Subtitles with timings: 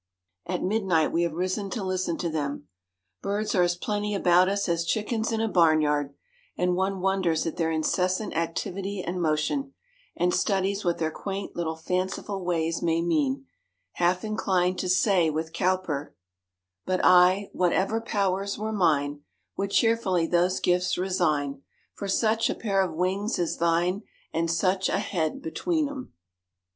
[0.47, 2.67] At midnight we have risen to listen to them.
[3.21, 6.15] Birds are as plenty about us as chickens in a barnyard;
[6.57, 9.75] and one wonders at their incessant activity and motion,
[10.17, 13.45] and studies what their quaint little fanciful ways may mean,
[13.91, 16.15] half inclined to say with Cowper,
[16.83, 19.21] "But I, whatever powers were mine,
[19.55, 21.61] Would cheerfully those gifts resign
[21.93, 24.01] For such a pair of wings as thine,
[24.33, 26.13] And such a head between 'em."